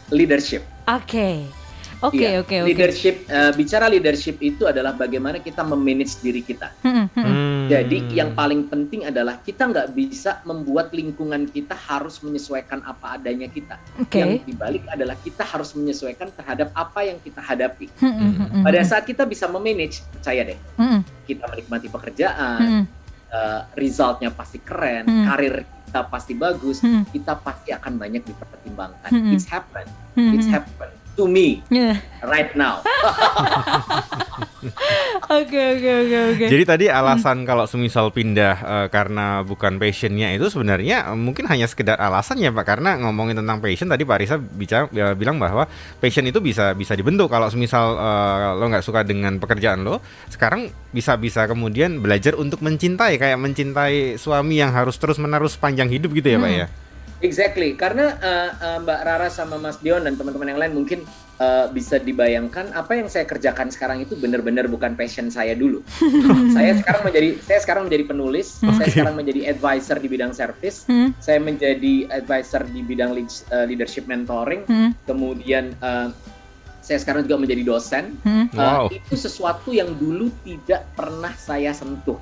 [0.09, 0.65] Leadership.
[0.89, 1.45] Oke,
[2.01, 2.67] oke, Iya, oke, oke.
[2.67, 6.73] Leadership, uh, bicara leadership itu adalah bagaimana kita memanage diri kita.
[6.81, 7.25] Hmm, hmm, hmm.
[7.25, 7.65] Hmm.
[7.69, 13.45] Jadi yang paling penting adalah kita nggak bisa membuat lingkungan kita harus menyesuaikan apa adanya
[13.45, 13.77] kita.
[14.01, 14.17] Oke.
[14.17, 17.85] Yang dibalik adalah kita harus menyesuaikan terhadap apa yang kita hadapi.
[18.01, 18.65] Hmm.
[18.65, 22.83] Pada saat kita bisa memanage, percaya deh, Hmm, kita menikmati pekerjaan, hmm,
[23.29, 25.25] uh, resultnya pasti keren, Hmm.
[25.29, 29.09] karir kita pasti bagus, hmm, kita pasti akan banyak dipertimbangkan.
[29.09, 29.33] Hmm.
[29.33, 31.99] It's happen, hmm, it's happen to me Yeah.
[32.23, 32.79] right now.
[35.29, 36.45] Oke, oke, oke, oke.
[36.51, 41.63] Jadi tadi alasan kalau semisal pindah eh, karena bukan passionnya itu sebenarnya eh, mungkin hanya
[41.63, 45.69] sekedar alasan ya Pak karena ngomongin tentang passion tadi Pak Risa bicara ya, bilang bahwa
[46.01, 50.67] passion itu bisa bisa dibentuk kalau semisal eh, lo nggak suka dengan pekerjaan lo sekarang
[50.89, 56.11] bisa bisa kemudian belajar untuk mencintai kayak mencintai suami yang harus terus menerus panjang hidup
[56.11, 56.59] gitu ya Pak Hmm.
[56.59, 56.67] ya.
[57.19, 60.99] Exactly, karena uh, uh, Mbak Rara sama Mas Dion dan teman-teman yang lain mungkin
[61.39, 65.83] uh, bisa dibayangkan apa yang saya kerjakan sekarang itu benar-benar bukan passion saya dulu.
[66.55, 68.91] saya sekarang menjadi saya sekarang menjadi penulis, saya Oke.
[68.95, 74.07] sekarang menjadi advisor di bidang service, Hmm, saya menjadi advisor di bidang lead- uh, leadership
[74.07, 76.09] mentoring, hmm, kemudian uh,
[76.89, 78.17] saya sekarang juga menjadi dosen.
[78.19, 78.85] hmm, Uh, Wow.
[78.89, 82.17] itu sesuatu yang dulu tidak pernah saya sentuh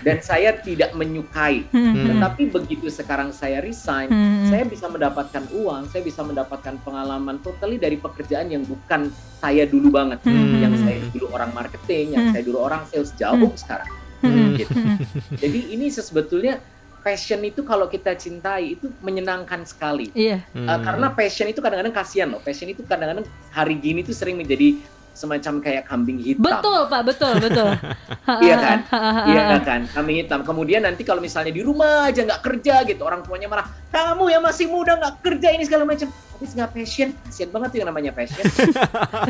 [0.00, 1.66] dan saya tidak menyukai.
[1.66, 7.42] hmm, Tetapi begitu sekarang saya resign, hmm, saya bisa mendapatkan uang, saya bisa mendapatkan pengalaman
[7.42, 10.22] totally dari pekerjaan yang bukan saya dulu banget.
[10.22, 10.62] Hmm.
[10.62, 12.32] Yang saya dulu orang marketing, yang Hmm.
[12.32, 13.90] saya dulu orang sales jauh sekarang.
[14.22, 14.70] hmm, Gitu.
[14.72, 14.96] hmm.
[15.42, 16.62] Jadi ini sebetulnya
[17.06, 20.10] passion itu kalau kita cintai itu menyenangkan sekali.
[20.10, 20.42] Iya.
[20.50, 20.82] Uh, Hmm.
[20.82, 22.42] karena passion itu kadang-kadang kasihan loh.
[22.42, 23.22] Passion itu kadang-kadang
[23.54, 24.82] hari gini tuh sering menjadi
[25.16, 26.44] semacam kayak kambing hitam.
[26.44, 27.70] Betul Pak, betul, betul.
[28.44, 28.78] Iya kan?
[29.26, 30.44] Iya kan, kambing hitam.
[30.44, 34.42] Kemudian nanti kalau misalnya di rumah aja nggak kerja gitu, orang tuanya marah, kamu yang
[34.44, 36.12] masih muda nggak kerja ini segala macam.
[36.36, 38.44] Habis nggak passion, kasihan banget tuh yang namanya passion.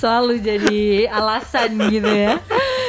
[0.00, 0.78] Selalu jadi
[1.08, 2.36] alasan gitu ya.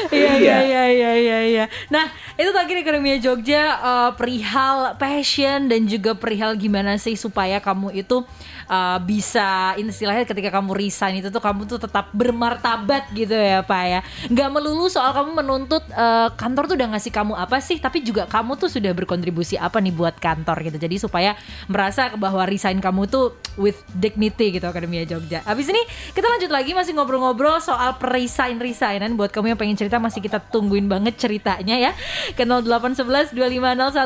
[0.10, 0.58] Iya, iya, Iya.
[0.60, 1.66] iya, iya, iya, iya.
[1.88, 7.94] Nah, itu tadi Akademia Jogja eh, perihal passion dan juga perihal gimana sih supaya kamu
[7.96, 8.26] itu
[8.70, 13.84] eh, bisa istilahnya ketika kamu resign itu tuh kamu tuh tetap bermartabat gitu ya Pak
[13.90, 14.00] ya.
[14.30, 18.30] Nggak melulu soal kamu menuntut eh, kantor tuh udah ngasih kamu apa sih, tapi juga
[18.30, 20.78] kamu tuh sudah berkontribusi apa nih buat kantor gitu.
[20.78, 21.34] Jadi supaya
[21.66, 25.42] merasa bahwa resign kamu tuh with dignity gitu Akademia Jogja.
[25.44, 25.82] Habis ini
[26.14, 30.40] kita lanjut lagi masih ngobrol-ngobrol soal resign resignan buat kamu yang pengen cerita masih kita
[30.40, 31.92] tungguin banget ceritanya ya.
[32.38, 34.00] Ke 0811 250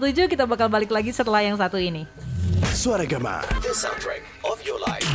[0.00, 2.29] 1017 kita bakal balik lagi setelah yang satu ini.
[2.74, 5.06] Suara Gama, the soundtrack of your life.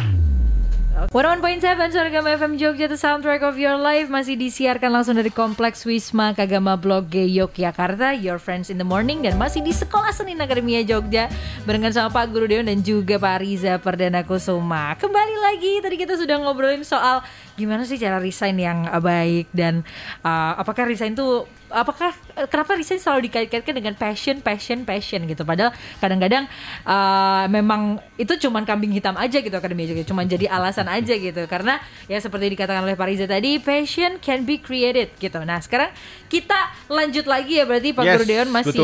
[1.11, 1.59] 101.7
[1.91, 4.07] Surgama FM Jogja The Soundtrack of Your Life.
[4.07, 8.15] Masih disiarkan langsung dari Kompleks Wisma Kagama Blok G Yogyakarta.
[8.15, 11.27] Your Friends in the Morning Dan masih di Sekolah Senin Akademia Jogja.
[11.67, 14.95] Barengan sama Pak Guru Dewan dan juga Pak Riza Perdana Kusuma.
[14.95, 17.19] Kembali lagi tadi kita sudah ngobrolin soal
[17.55, 19.83] Gimana sih cara resign yang baik Dan
[20.21, 22.13] uh, apakah resign itu apakah
[22.47, 25.43] kenapa resign selalu dikait-kaitkan dengan passion passion passion gitu?
[25.43, 26.47] Padahal kadang-kadang
[26.85, 31.43] uh, memang itu cuman kambing hitam aja gitu akademi juga cuma jadi alasan aja gitu.
[31.49, 35.41] Karena ya seperti dikatakan oleh Pak Riza tadi passion can be created gitu.
[35.43, 35.91] Nah sekarang
[36.31, 36.55] kita
[36.87, 37.65] lanjut lagi ya.
[37.67, 38.79] Berarti Pak Yes, Guru Deon masih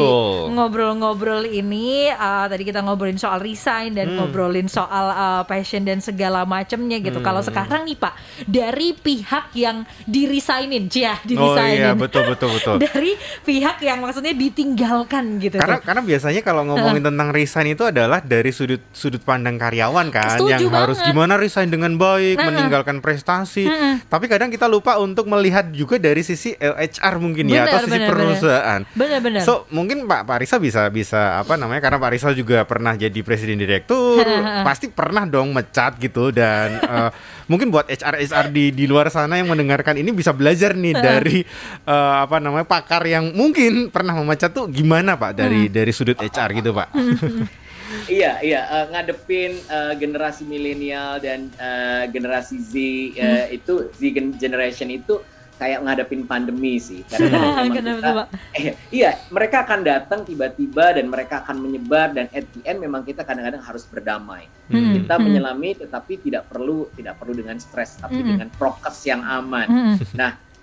[0.51, 4.27] ngobrol-ngobrol ini uh, tadi kita ngobrolin soal resign dan Hmm.
[4.27, 7.21] ngobrolin soal uh, passion dan segala macamnya gitu.
[7.21, 7.27] Hmm.
[7.31, 8.13] kalau sekarang nih Pak
[8.62, 12.76] dari pihak yang diresignin cia Oh diresignin iya betul betul betul.
[12.86, 15.84] dari pihak yang maksudnya ditinggalkan gitu Karena tuh.
[15.84, 20.62] karena biasanya kalau ngomongin tentang resign itu adalah dari sudut sudut pandang karyawan kan Setuju
[20.62, 21.10] yang harus banget.
[21.10, 22.45] gimana resign dengan baik, Heeh.
[22.45, 23.65] meninggalkan prestasi.
[23.65, 23.95] Heeh.
[24.04, 27.80] Tapi kadang kita lupa untuk melihat juga dari sisi eh, HR mungkin ya Benar, atau
[27.82, 28.82] sisi benar, perusahaan.
[28.93, 32.93] benar-benar So mungkin Pak Pak Risa bisa bisa apa namanya karena Pak Risa juga pernah
[32.93, 34.21] jadi presiden direktur,
[34.62, 37.10] pasti pernah dong mecat gitu dan eh,
[37.45, 41.39] mungkin buat HR HR di di luar sana yang mendengarkan ini bisa belajar nih dari
[41.88, 46.49] eh, apa namanya pakar yang mungkin pernah memecat tuh gimana Pak dari dari sudut HR
[46.58, 46.89] gitu Pak.
[48.08, 52.73] Iya, iya, eh, ngadepin eh, generasi milenial dan eh, generasi Z
[53.19, 55.19] eh, itu Z gen- generation itu
[55.62, 57.06] kayak ngadepin pandemi sih.
[57.10, 58.28] Kadang-kadang memang kita-?
[58.58, 63.06] Eh, iya, mereka akan datang tiba-tiba dan mereka akan menyebar dan at the end memang
[63.06, 64.50] kita kadang-kadang harus berdamai.
[64.74, 64.97] Hmm.
[64.97, 65.30] Kita Hmm.
[65.30, 68.30] menyelami tetapi tidak perlu tidak perlu dengan stres tapi Hmm.
[68.34, 69.67] dengan prokes yang aman.
[69.69, 69.95] Mm-mm.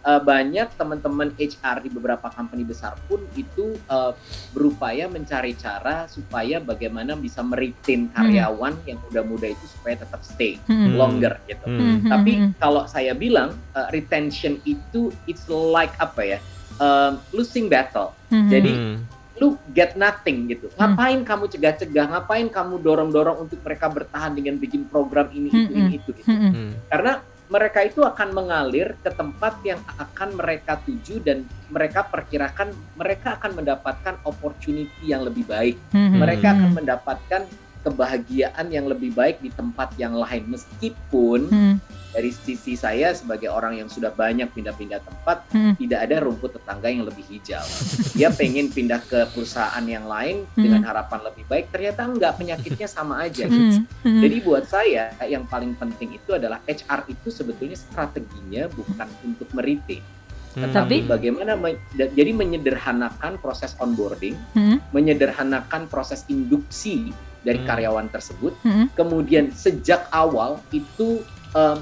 [0.08, 4.12] Eh, banyak teman-teman HR di beberapa company besar pun itu eh,
[4.56, 10.96] berupaya mencari cara supaya bagaimana bisa meretain karyawan yang muda-muda itu supaya tetap stay Mm-mm.
[10.96, 11.68] longer gitu.
[11.68, 12.00] Hmm.
[12.00, 12.08] Mhm.
[12.08, 16.38] Tapi kalau saya bilang eh, retention itu it's like apa ya?
[16.80, 18.16] eh, losing battle.
[18.32, 18.48] Mhm.
[18.48, 18.96] Jadi Hmm.
[19.38, 20.72] lu get nothing gitu.
[20.72, 20.96] Hmm.
[20.96, 22.06] Ngapain kamu cegah-cegah?
[22.16, 26.32] Ngapain kamu dorong-dorong untuk mereka bertahan dengan bikin program ini itu Hmm, ini itu gitu.
[26.32, 26.74] Hmm.
[26.88, 33.40] Karena mereka itu akan mengalir ke tempat yang akan mereka tuju dan mereka perkirakan mereka
[33.40, 35.76] akan mendapatkan opportunity yang lebih baik.
[35.92, 36.16] Mhm.
[36.20, 37.42] Mereka akan mendapatkan
[37.84, 41.74] kebahagiaan yang lebih baik di tempat yang lain meskipun Mhm.
[42.08, 45.72] Dari sisi saya sebagai orang yang sudah banyak pindah-pindah tempat Mhm.
[45.76, 47.64] tidak ada rumput tetangga yang lebih hijau.
[48.16, 50.62] Dia pengen pindah ke perusahaan yang lain Hmm.
[50.64, 53.44] dengan harapan lebih baik, ternyata enggak penyakitnya sama aja.
[53.44, 53.84] Gitu.
[54.04, 54.20] Mhm.
[54.24, 60.00] Jadi buat saya yang paling penting itu adalah HR itu sebetulnya strateginya bukan untuk meritain,
[60.56, 60.72] Hmm.
[60.72, 64.90] tapi Tapi- bagaimana men- da- jadi menyederhanakan proses onboarding, Mhm.
[64.96, 67.12] menyederhanakan proses induksi
[67.44, 67.68] dari Hmm.
[67.68, 68.96] karyawan tersebut, Mhm.
[68.96, 71.22] kemudian sejak awal itu
[71.54, 71.78] em,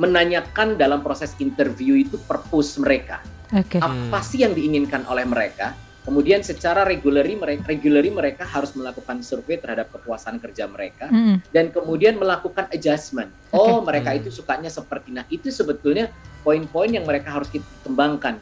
[0.00, 3.20] menanyakan dalam proses interview itu purpose mereka
[3.52, 3.76] Oke.
[3.78, 7.70] apa sih yang diinginkan oleh mereka kemudian secara regularly mereka
[8.10, 11.52] mereka harus melakukan survei terhadap kepuasan kerja mereka Mhm.
[11.54, 13.92] dan kemudian melakukan adjustment oh Oke.
[13.92, 14.18] mereka Hmm.
[14.24, 16.10] itu sukanya seperti nah itu sebetulnya
[16.42, 18.40] poin-poin yang mereka harus kita kembangkan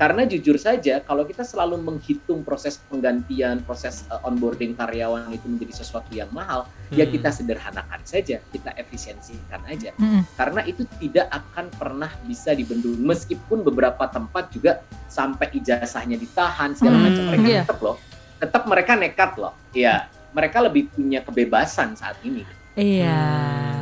[0.00, 5.84] karena jujur saja kalau kita selalu menghitung proses penggantian proses uh, onboarding karyawan itu menjadi
[5.84, 7.12] sesuatu yang mahal ya Hmm.
[7.12, 10.24] kita sederhanakan saja kita efisiensikan aja Mhm.
[10.40, 16.96] karena itu tidak akan pernah bisa dibendung meskipun beberapa tempat juga sampai ijazahnya ditahan segala
[16.96, 17.60] Hmm, macam mereka iya.
[17.68, 17.96] tetap loh
[18.40, 23.20] tetap mereka nekat loh ya mereka lebih punya kebebasan saat ini Iya.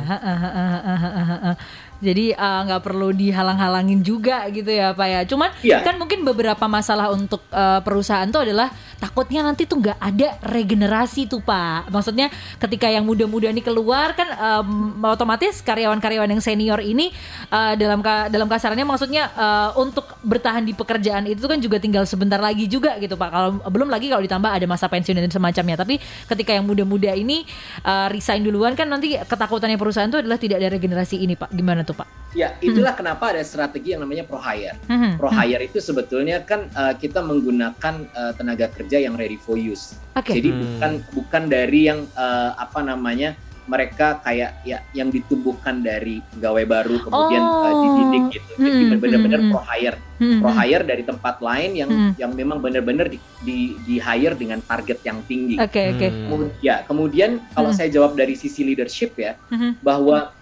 [0.03, 1.55] Hmm.
[1.99, 5.21] Jadi eh, nggak perlu dihalang-halangin juga gitu ya Pak ya.
[5.27, 5.83] Cuman Iya.
[5.83, 11.27] kan mungkin beberapa masalah untuk eh, perusahaan tuh adalah takutnya nanti tuh nggak ada regenerasi
[11.27, 11.87] tuh Pak.
[11.87, 14.67] Maksudnya ketika yang muda-muda ini keluar kan em,
[15.03, 17.11] otomatis karyawan-karyawan yang senior ini
[17.47, 22.03] eh, dalam ka- dalam kasarannya maksudnya eh, untuk bertahan di pekerjaan itu kan juga tinggal
[22.03, 23.29] sebentar lagi juga gitu Pak.
[23.29, 25.79] Kalau belum lagi kalau ditambah ada masa pensiun dan semacamnya.
[25.79, 27.43] Tapi ketika yang muda-muda ini
[27.83, 31.51] eh, resign duluan kan nanti ketakutannya perusahaan itu adalah tidak ada regenerasi ini Pak.
[31.51, 32.07] Gimana tuh Pak?
[32.29, 35.17] ya itulah kenapa ada strategi yang namanya pro hire Mhm.
[35.17, 39.97] pro hire itu sebetulnya kan uh, kita menggunakan uh, tenaga kerja yang ready for use
[40.13, 40.37] Oke.
[40.37, 40.61] jadi Hmm.
[40.61, 43.33] bukan bukan dari yang uh, apa namanya
[43.65, 47.81] mereka kayak ya yang ditumbuhkan dari pegawai baru kemudian uh, Oh.
[47.81, 50.39] dididik gitu jadi Hmm, benar-benar hmm, pro hire Mhm.
[50.41, 52.11] pro hire dari tempat lain yang Hmm.
[52.13, 55.57] yang memang benar-benar di, di di hire dengan target yang tinggi.
[55.57, 56.07] Oke oke.
[56.07, 56.25] Hmm.
[56.29, 57.77] Kemud- Ya, kemudian kalau Hmm.
[57.77, 59.81] saya jawab dari sisi leadership ya, Mhm.
[59.81, 60.33] bahwa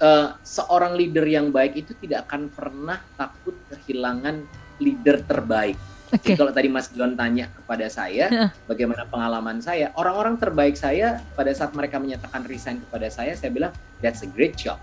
[0.00, 4.42] eh, seorang leader yang baik itu tidak akan pernah takut kehilangan
[4.80, 5.76] leader terbaik.
[6.10, 6.34] Oke.
[6.34, 11.54] Jadi kalau tadi Mas Glon tanya kepada saya, bagaimana pengalaman saya, orang-orang terbaik saya pada
[11.54, 13.70] saat mereka menyatakan resign kepada saya, saya bilang
[14.02, 14.74] that's a great job.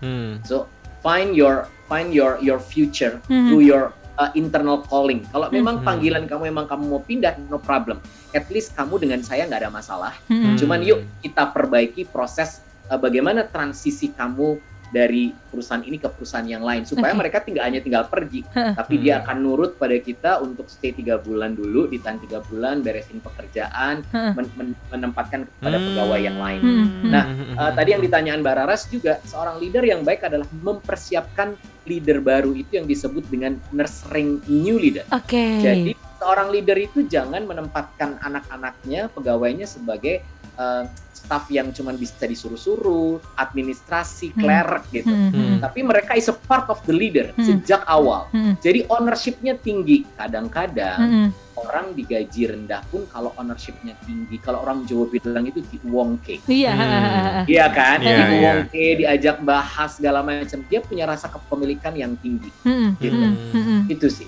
[0.00, 0.40] Hmm.
[0.48, 0.72] So
[1.04, 3.52] find your find your your future Mhm.
[3.52, 3.84] through your
[4.16, 5.20] uh, internal calling.
[5.28, 5.84] Kalau memang Mhm.
[5.84, 8.00] panggilan kamu memang kamu mau pindah, no problem.
[8.32, 10.16] At least kamu dengan saya nggak ada masalah.
[10.32, 10.56] Mm-mm.
[10.56, 14.58] Cuman yuk kita perbaiki proses uh, bagaimana transisi kamu
[14.90, 17.22] dari perusahaan ini ke perusahaan yang lain supaya Oke.
[17.22, 19.02] mereka tinggal hanya tinggal pergi tapi Hmm.
[19.06, 24.02] dia akan nurut pada kita untuk stay tiga bulan dulu ditahan tiga bulan beresin pekerjaan
[24.10, 25.86] men- men- menempatkan kepada Hmm.
[25.94, 27.06] pegawai yang lain Hmm.
[27.06, 27.54] Nah, Hmm.
[27.54, 31.54] Uh, tadi yang ditanyaan Mbak Raras juga seorang leader yang baik adalah mempersiapkan
[31.86, 35.06] leader baru itu yang disebut dengan nurturing new leader.
[35.14, 35.62] Oke.
[35.62, 40.26] Jadi seorang leader itu jangan menempatkan anak-anaknya, pegawainya sebagai
[40.58, 40.82] uh,
[41.30, 44.40] staff yang cuma bisa disuruh-suruh, administrasi, Hmm.
[44.42, 45.06] clerk gitu.
[45.06, 47.46] Hmm, hmm, Tapi mereka is a part of the leader Hmm.
[47.46, 48.26] sejak awal.
[48.34, 50.02] hmm, Jadi ownership-nya tinggi.
[50.10, 54.42] Kadang-kadang hmm, orang digaji rendah pun kalau ownership-nya tinggi.
[54.42, 56.42] Kalau orang Jawa bilang itu di wongke.
[56.50, 56.74] Iya.
[56.74, 57.46] Hmm.
[57.46, 58.02] Iya kan?
[58.02, 58.50] Iya, Di iya.
[58.50, 60.66] wongke, diajak bahas segala macam.
[60.66, 62.50] Dia punya rasa kepemilikan yang tinggi.
[62.66, 63.14] Hmm, Gitu.
[63.14, 63.80] hmm, hmm.
[63.86, 64.26] Itu sih.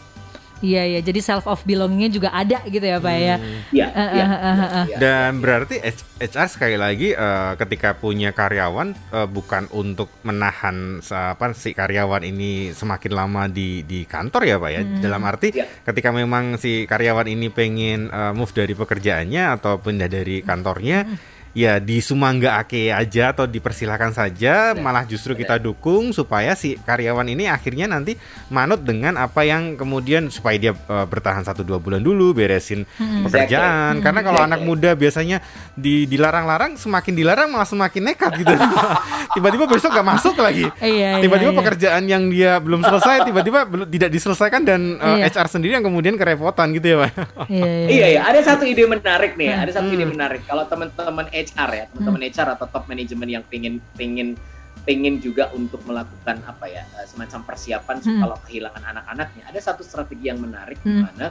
[0.62, 3.36] Iya ya, jadi self of belongingnya juga ada gitu ya pak ya.
[3.36, 3.58] Hmm.
[3.74, 4.24] Iya, Eh, iya.
[4.24, 4.84] eh, eh, eh, eh.
[4.86, 4.96] iya.
[4.96, 5.76] Dan berarti
[6.22, 12.70] HR sekali lagi eh, ketika punya karyawan eh, bukan untuk menahan apa si karyawan ini
[12.70, 14.82] semakin lama di di kantor ya pak ya.
[14.86, 15.02] Hmm.
[15.02, 15.66] Dalam arti Iya.
[15.82, 21.04] ketika memang si karyawan ini pengen eh, move dari pekerjaannya atau pindah dari kantornya.
[21.52, 26.80] Ya di Sumangga Ake aja atau dipersilahkan saja, Benar, malah justru kita dukung supaya si
[26.80, 28.16] karyawan ini akhirnya nanti
[28.48, 33.24] manut dengan apa yang kemudian supaya dia eh, bertahan satu dua bulan dulu beresin Hmm.
[33.24, 33.60] pekerjaan
[33.92, 34.00] Exactly.
[34.00, 34.56] karena kalau Exactly.
[34.56, 35.36] anak muda biasanya
[35.72, 38.52] di dilarang-larang semakin dilarang malah semakin nekat gitu
[39.34, 41.20] tiba-tiba besok gak masuk lagi Iya.
[41.20, 41.60] tiba-tiba iya, iya.
[41.60, 45.28] pekerjaan yang dia belum selesai tiba-tiba belum tidak diselesaikan dan uh, Iya.
[45.30, 47.12] HR sendiri yang kemudian kerepotan gitu ya pak
[47.46, 47.88] Iya, iya.
[47.88, 49.52] Iya ya, ada satu ide menarik nih.
[49.52, 49.94] Ada satu Hmm.
[49.94, 50.40] ide menarik.
[50.42, 54.38] Kalau teman-teman HR ya, teman-teman HR atau top manajemen yang pengen pengen
[54.82, 58.20] pengen juga untuk melakukan apa ya eh, semacam persiapan Hmm.
[58.22, 61.06] kalau kehilangan anak-anaknya, ada satu strategi yang menarik di Hmm.
[61.06, 61.26] mana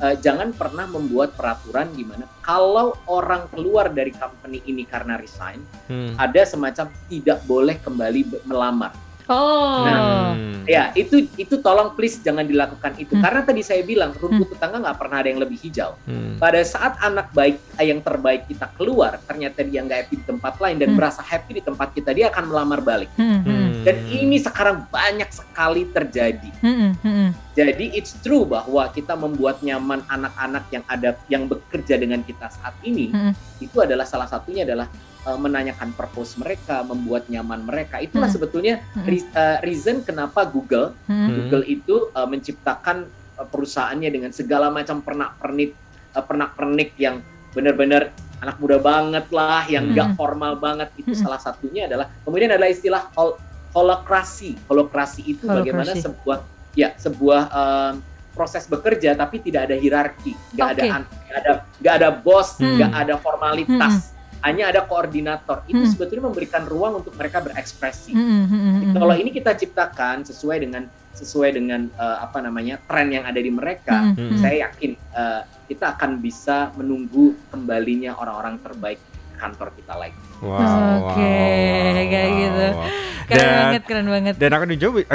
[0.00, 5.60] eh, jangan pernah membuat peraturan di mana kalau orang keluar dari company ini karena resign,
[5.92, 6.16] Hmm.
[6.16, 8.96] ada semacam tidak boleh kembali melamar.
[9.30, 9.86] Oh.
[9.86, 10.66] Hmm.
[10.66, 13.22] Ya, itu itu tolong please jangan dilakukan itu Hmm.
[13.22, 15.94] karena tadi saya bilang rumput tetangga nggak pernah ada yang lebih hijau.
[16.04, 16.36] Hmm.
[16.40, 20.54] pada saat anak baik eh, yang terbaik kita keluar ternyata dia nggak happy di tempat
[20.56, 20.96] lain dan Hmm.
[20.96, 23.70] merasa happy di tempat kita dia akan melamar balik Hmm, hmm, Hmm.
[23.84, 27.28] dan ini sekarang banyak sekali terjadi hmm, hmm, hmm.
[27.52, 32.72] jadi it's true bahwa kita membuat nyaman anak-anak yang ada yang bekerja dengan kita saat
[32.80, 33.32] ini Hmm.
[33.60, 34.88] itu adalah salah satunya adalah
[35.20, 38.36] eh, menanyakan purpose mereka membuat nyaman mereka itulah Hmm.
[38.36, 39.04] sebetulnya Hmm.
[39.04, 41.28] re- eh, reason kenapa Google Hmm.
[41.30, 43.04] Google itu uh, menciptakan
[43.36, 45.70] uh, perusahaannya dengan segala macam pernak-pernik
[46.10, 48.08] uh, pernak-pernik yang benar-benar
[48.40, 49.92] anak muda banget lah, yang Hmm.
[49.92, 51.28] nggak formal banget itu Hmm.
[51.28, 53.36] salah satunya adalah kemudian adalah istilah hol
[53.70, 54.56] holokrasi.
[54.66, 56.02] Holokrasi itu bagaimana Holokrasi.
[56.02, 56.38] sebuah
[56.72, 57.94] ya sebuah um,
[58.30, 60.90] proses bekerja tapi tidak ada hierarki, nggak ada Oke.
[60.90, 62.78] an- nggak ada nggak ada bos, Hmm.
[62.78, 63.94] nggak ada formalitas,
[64.40, 65.64] hanya ada koordinator.
[65.68, 65.90] Itu Hmm.
[65.92, 68.12] sebetulnya memberikan ruang untuk mereka berekspresi.
[68.16, 68.94] Hmm, hmm, hmm, hmm.
[68.96, 73.52] Kalau ini kita ciptakan sesuai dengan sesuai dengan eh, apa namanya tren yang ada di
[73.52, 74.28] mereka, Hmm, Hmm.
[74.32, 74.40] hmm.
[74.40, 79.00] saya yakin eh, kita akan bisa menunggu kembalinya orang-orang terbaik
[79.36, 80.29] kantor kita lagi.
[80.40, 82.66] Wow, Oke, wow, kayak wow, gitu.
[82.72, 82.88] wow.
[83.30, 84.34] Keren Dan- banget, keren banget.
[84.42, 85.06] Dan Akademi Jogja,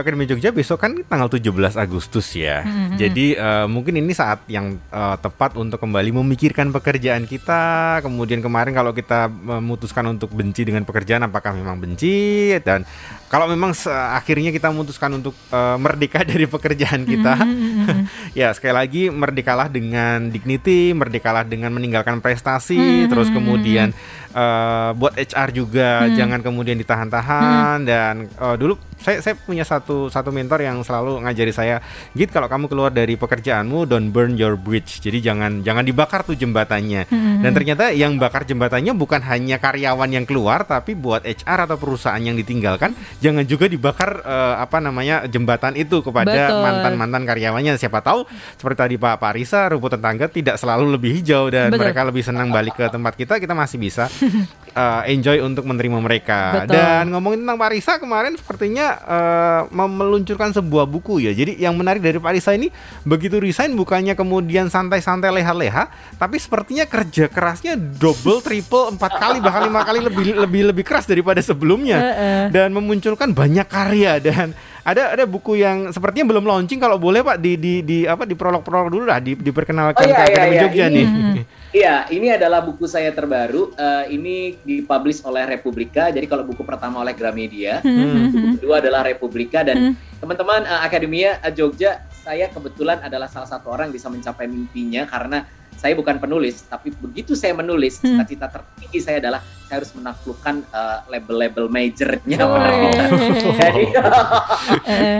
[0.00, 2.64] Akademi Jogja besok kan tanggal 17 Agustus ya.
[2.64, 2.96] Hmm, hmm.
[2.96, 7.60] Jadi eh, mungkin ini saat yang eh, tepat untuk kembali memikirkan pekerjaan kita.
[8.00, 12.56] Kemudian kemarin kalau kita memutuskan untuk benci dengan pekerjaan, apakah memang benci?
[12.64, 12.88] Dan
[13.28, 13.76] kalau memang
[14.16, 19.68] akhirnya kita memutuskan untuk eh, merdeka dari pekerjaan kita, Hmm, hmm, ya sekali lagi merdekalah
[19.68, 23.92] dengan dignity, merdekalah dengan meninggalkan prestasi, Hmm, terus kemudian
[24.94, 26.14] buat HR juga Hmm.
[26.14, 31.52] jangan kemudian ditahan-tahan dan eh, dulu saya saya punya satu satu mentor yang selalu ngajari
[31.54, 31.76] saya,
[32.12, 34.98] Git kalau kamu keluar dari pekerjaanmu don't burn your bridge.
[34.98, 37.06] Jadi jangan jangan dibakar tuh jembatannya.
[37.06, 41.76] Hmm, Dan ternyata yang bakar jembatannya bukan hanya karyawan yang keluar, tapi buat HR atau
[41.78, 46.60] perusahaan yang ditinggalkan, jangan juga dibakar eh, apa namanya jembatan itu kepada Betul.
[46.64, 47.78] mantan-mantan karyawannya.
[47.78, 48.26] Siapa tahu
[48.58, 51.86] seperti tadi Pak Pak Risa, rumput tetangga tidak selalu lebih hijau dan Betul.
[51.86, 54.10] mereka lebih senang balik ke tempat kita, kita masih bisa
[54.82, 56.64] eh, enjoy untuk menerima mereka.
[56.64, 56.74] Betul.
[56.74, 61.30] Dan ngomongin tentang Pak Risa kemarin sepertinya eh, mem- meluncurkan sebuah buku ya.
[61.30, 62.68] Jadi yang menarik dari Pak Risa ini
[63.02, 69.62] begitu resign bukannya kemudian santai-santai leha-leha, tapi sepertinya kerja kerasnya double, triple, empat kali bahkan
[69.64, 71.98] lima kali lebih lebih lebih keras daripada sebelumnya
[72.48, 77.36] dan memunculkan banyak karya dan ada ada buku yang sepertinya belum launching kalau boleh Pak
[77.36, 80.54] di di di apa di prolog-prolog dulu lah di, diperkenalkan Oh, iya, ke iya, Akademi
[80.54, 80.62] iya.
[80.62, 81.06] Jogja Ini- nih.
[81.68, 83.76] Iya, ini adalah buku saya terbaru.
[83.76, 86.08] Eh, ini dipublish oleh Republika.
[86.08, 88.32] Jadi kalau buku pertama oleh Gramedia, Hmm.
[88.32, 89.94] buku kedua adalah Republika dan Hmm.
[90.16, 95.44] teman-teman eh, Akademia eh, Jogja, saya kebetulan adalah salah satu orang bisa mencapai mimpinya karena
[95.78, 98.16] saya bukan penulis, tapi begitu saya menulis, Hmm.
[98.16, 102.56] cita-cita tertinggi saya adalah saya harus menaklukkan eh, label-label majornya Oh.
[103.60, 103.84] Jadi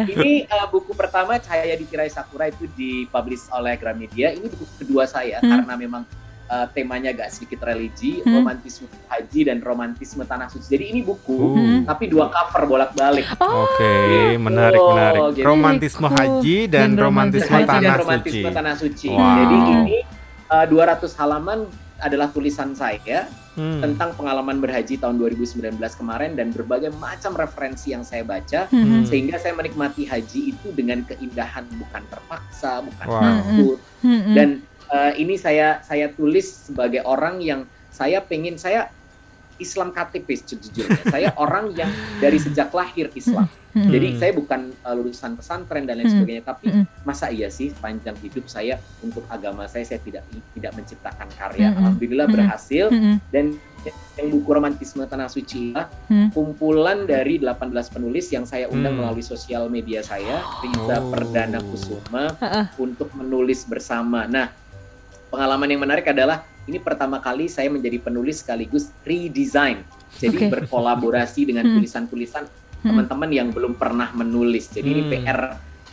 [0.16, 4.32] ini uh, buku pertama Cahaya di Tirai Sakura itu dipublish oleh Gramedia.
[4.32, 5.52] Ini buku kedua saya Hmm.
[5.52, 6.02] karena memang
[6.48, 8.40] uh, temanya agak sedikit religi, Hmm.
[8.40, 10.66] romantisme haji dan romantisme tanah suci.
[10.70, 11.80] Jadi ini buku Uh.
[11.84, 13.28] tapi dua cover bolak-balik.
[13.38, 13.92] Oh, Oke,
[14.36, 15.20] menarik Oh, menarik.
[15.34, 18.56] jadi- Romantisme haji dan Dan romantisme romantisme Haji dan tanah romantisme suci.
[18.56, 19.08] tanah suci.
[19.10, 19.36] Wow.
[19.38, 19.96] Jadi ini
[20.48, 21.58] uh, 200 halaman
[21.98, 23.82] adalah tulisan saya Hmm.
[23.82, 29.02] tentang pengalaman berhaji tahun 2019 kemarin dan berbagai macam referensi yang saya baca hmm.
[29.02, 33.18] sehingga saya menikmati haji itu dengan keindahan bukan terpaksa, bukan Wow.
[33.18, 34.30] takut Hmm.
[34.30, 34.48] dan
[34.88, 38.90] uh, ini saya saya tulis sebagai orang yang saya pengen saya
[39.58, 43.92] Islam KTP sejujurnya saya orang yang dari sejak lahir Islam Hmm.
[43.92, 44.18] jadi Hmm.
[44.18, 46.24] saya bukan uh, lulusan pesantren dan lain Hmm.
[46.24, 46.88] sebagainya tapi Hmm.
[47.04, 50.24] masa iya sih panjang hidup saya untuk agama saya saya tidak
[50.56, 51.76] tidak menciptakan karya Hmm.
[51.76, 52.34] alhamdulillah Hmm.
[52.34, 53.20] berhasil Hmm.
[53.28, 53.60] dan
[54.16, 55.76] yang buku romantisme tanah suci
[56.08, 56.32] Hmm.
[56.32, 59.04] kumpulan dari 18 penulis yang saya undang Hmm.
[59.04, 61.12] melalui sosial media saya Riza Oh.
[61.12, 62.24] Perdana Kusuma
[62.80, 64.24] untuk menulis bersama.
[64.24, 64.48] Nah,
[65.28, 69.84] pengalaman yang menarik adalah ini pertama kali saya menjadi penulis sekaligus redesign.
[70.20, 70.48] Jadi Oke.
[70.52, 71.74] berkolaborasi dengan Hmm.
[71.80, 72.92] tulisan-tulisan Hmm.
[72.92, 74.68] teman-teman yang belum pernah menulis.
[74.72, 75.10] Jadi ini Hmm.
[75.12, 75.40] PR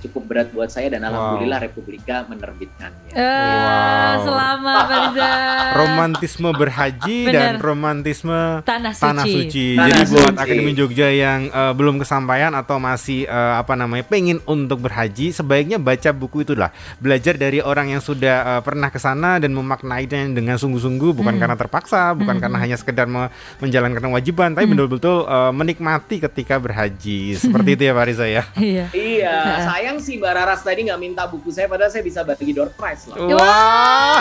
[0.05, 1.09] cukup berat buat saya dan Wow.
[1.09, 3.11] alhamdulillah Republika menerbitkannya.
[3.11, 3.23] Eh,
[3.55, 4.13] Wow.
[4.25, 5.31] Selamat Riza.
[5.75, 7.35] Romantisme berhaji Benar.
[7.35, 9.03] dan romantisme Tanah suci.
[9.03, 9.67] tanah suci.
[9.75, 10.39] Tanah Jadi buat suci.
[10.39, 15.77] Akademi Jogja yang eh, belum kesampaian atau masih eh, apa namanya pengen untuk berhaji, sebaiknya
[15.77, 16.69] baca buku itu lah.
[16.97, 19.95] Belajar dari orang yang sudah eh, pernah ke sana dan memaknainya
[20.27, 21.41] dengan sungguh-sungguh, bukan Hmm.
[21.41, 22.43] karena terpaksa, bukan Hmm.
[22.43, 24.73] karena hanya sekedar me- menjalankan kewajiban, tapi Hmm.
[24.75, 27.35] betul-betul eh, menikmati ketika berhaji.
[27.35, 28.43] Seperti itu ya Pak Riza ya.
[28.55, 28.85] Iya.
[28.91, 29.65] Iya, Heeh.
[29.95, 33.07] Sayang sih Mbak Raras tadi nggak minta buku saya, padahal saya bisa bagi door prize
[33.07, 33.15] loh.
[33.31, 34.19] Wah.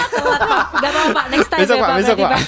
[0.74, 1.98] Gak apa-apa, next time Besok, ya Pak, Pak.
[1.98, 2.40] besok, Pak.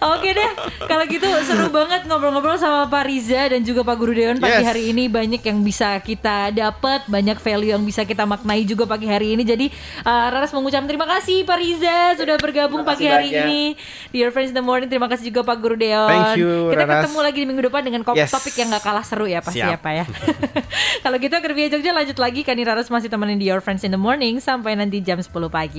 [0.16, 4.38] Oke deh, kalau gitu seru banget ngobrol-ngobrol sama Pak Riza dan juga Pak Guru Dewan
[4.38, 4.66] pagi Yes.
[4.66, 9.06] hari ini banyak yang bisa kita dapat, banyak value yang bisa kita maknai juga pagi
[9.06, 9.42] hari ini.
[9.42, 9.66] Jadi
[10.02, 13.44] uh, Raras mengucapkan terima kasih Pak Riza sudah bergabung pagi hari banyak.
[13.46, 13.62] ini.
[14.10, 16.08] Dear Friends in the Morning, terima kasih juga Pak Guru Dewan.
[16.08, 16.94] Thank you, Kita Raras.
[17.04, 18.32] ketemu lagi di minggu depan dengan Yes.
[18.32, 19.70] topik yang gak kalah seru ya pasti Siap.
[19.70, 20.04] ya Pak ya.
[21.04, 24.00] kalau gitu Kervia Jogja lanjut lagi, Kani Raras masih temenin di Your Friends in the
[24.00, 25.68] Morning sampai nanti jam 10 pagi.